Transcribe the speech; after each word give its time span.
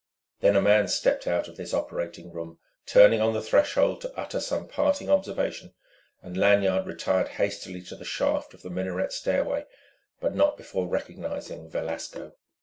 Then 0.39 0.55
a 0.55 0.63
man 0.63 0.87
stepped 0.87 1.27
out 1.27 1.47
of 1.47 1.57
this 1.57 1.75
operating 1.75 2.31
room, 2.33 2.57
turning 2.87 3.21
on 3.21 3.33
the 3.33 3.41
threshold 3.43 4.01
to 4.01 4.17
utter 4.19 4.39
some 4.39 4.67
parting 4.67 5.11
observation; 5.11 5.75
and 6.23 6.35
Lanyard 6.35 6.87
retired 6.87 7.27
hastily 7.37 7.83
to 7.83 7.95
the 7.95 8.03
shaft 8.03 8.55
of 8.55 8.63
the 8.63 8.71
minaret 8.71 9.13
stairway, 9.13 9.67
but 10.19 10.33
not 10.33 10.57
before 10.57 10.87
recognising 10.87 11.69
Velasco. 11.69 12.33